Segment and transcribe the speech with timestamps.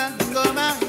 [0.00, 0.79] coma, coma.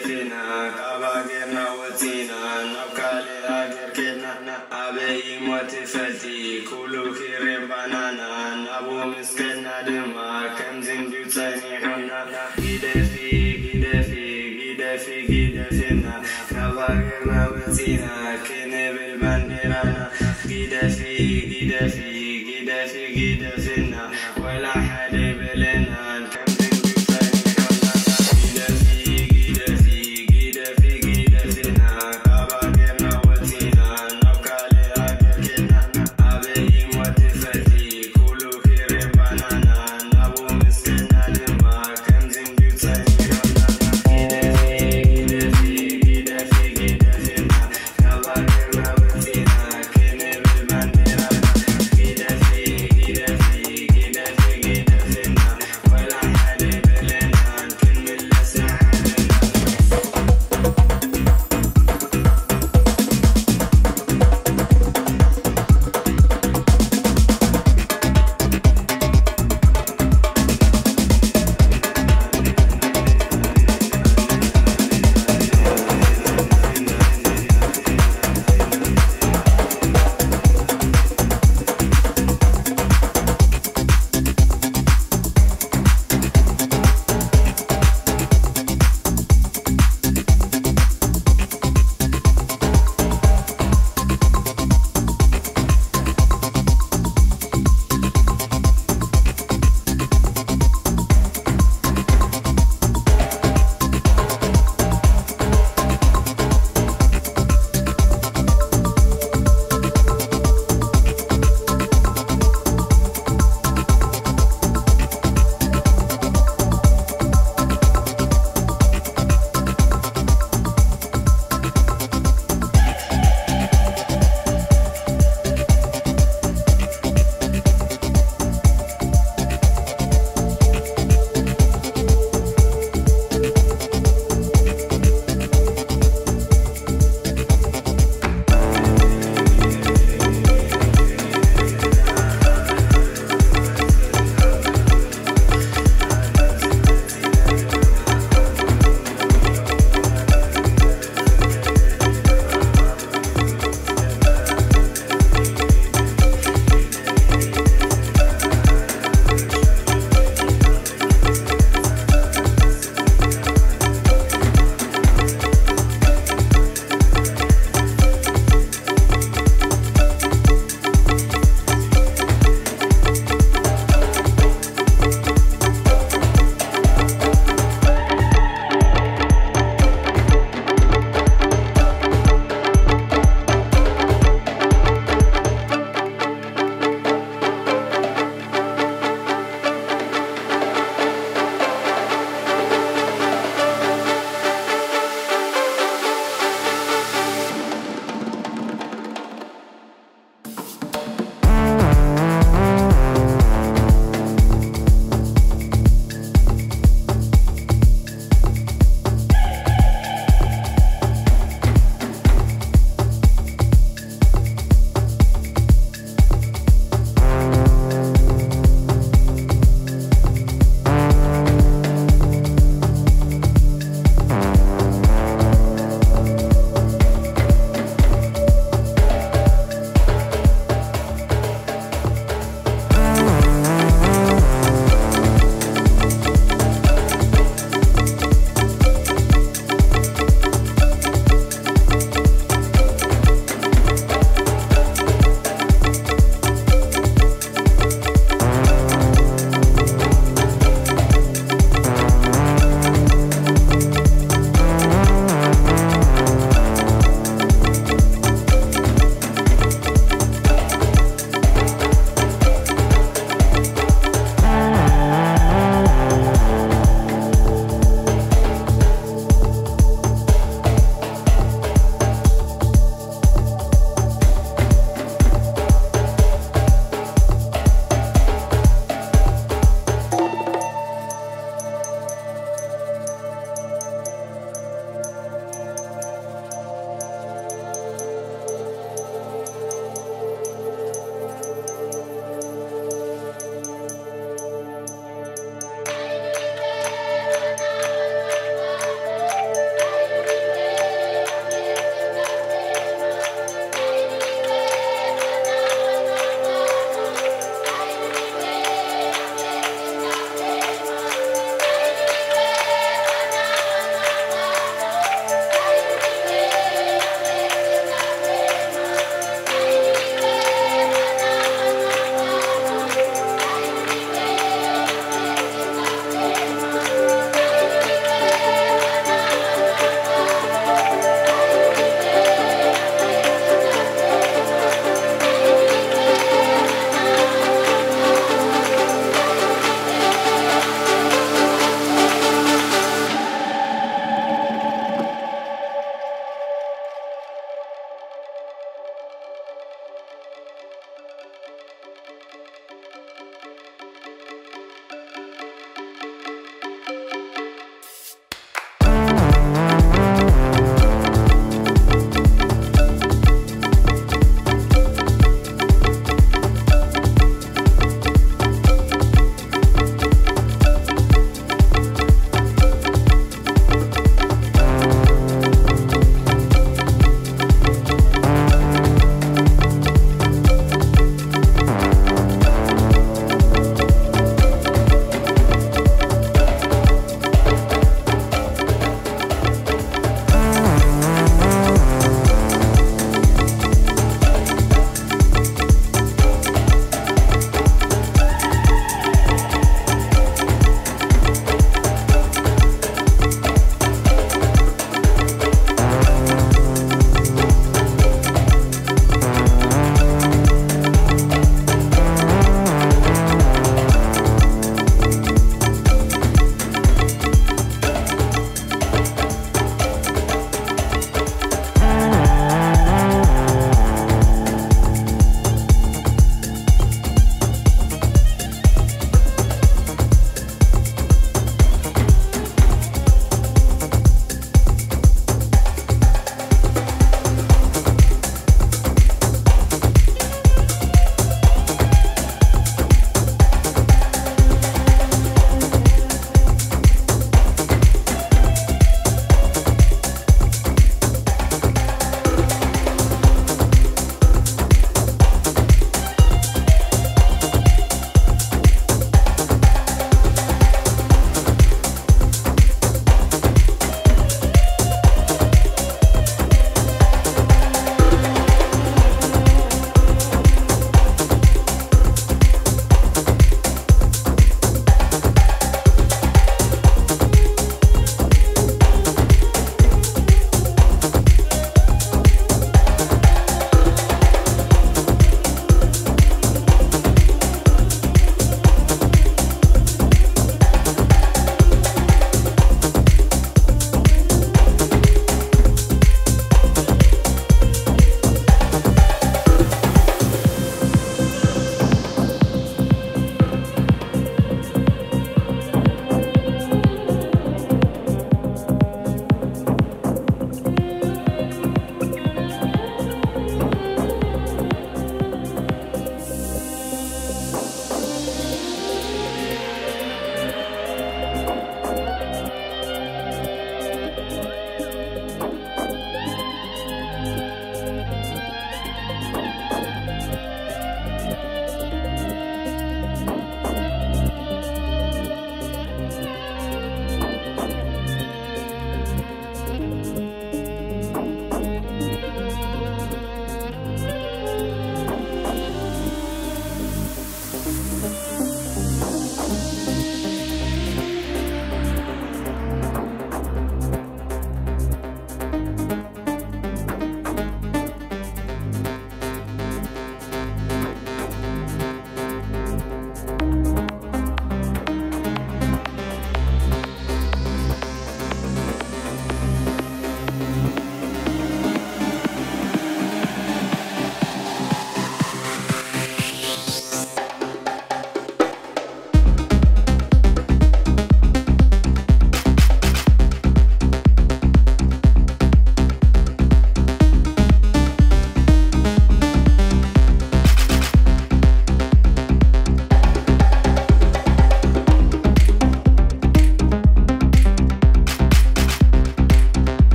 [0.00, 2.38] fina kabagena watina
[2.72, 4.30] nabkali agirkina
[4.70, 7.73] abeyi motifati kulu kirimba